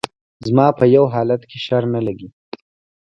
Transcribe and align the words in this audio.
زما 0.47 0.67
په 0.79 0.85
يو 0.95 1.03
حالت 1.13 1.41
کښې 1.49 1.59
شر 1.65 1.83
نه 1.93 1.99
لګي 2.07 2.29